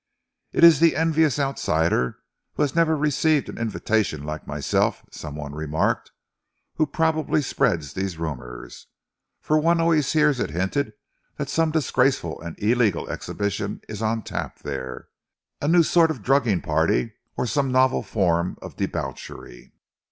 "It 0.51 0.63
is 0.63 0.79
the 0.79 0.95
envious 0.95 1.37
outsider 1.37 2.17
who 2.55 2.63
has 2.63 2.73
never 2.73 2.97
received 2.97 3.49
an 3.49 3.59
invitation, 3.59 4.23
like 4.23 4.47
myself," 4.47 5.03
some 5.11 5.35
one 5.35 5.53
remarked, 5.53 6.11
"who 6.77 6.87
probably 6.87 7.43
spreads 7.43 7.93
these 7.93 8.17
rumours, 8.17 8.87
for 9.41 9.59
one 9.59 9.79
always 9.79 10.11
hears 10.13 10.39
it 10.39 10.49
hinted 10.49 10.93
that 11.37 11.49
some 11.49 11.69
disgraceful 11.69 12.41
and 12.41 12.57
illegal 12.57 13.07
exhibition 13.11 13.79
is 13.87 14.01
on 14.01 14.23
tap 14.23 14.57
there 14.63 15.07
a 15.61 15.67
new 15.67 15.83
sort 15.83 16.09
of 16.09 16.23
drugging 16.23 16.61
party, 16.61 17.13
or 17.37 17.45
some 17.45 17.71
novel 17.71 18.01
form 18.01 18.57
of 18.59 18.77
debauchery." 18.77 19.71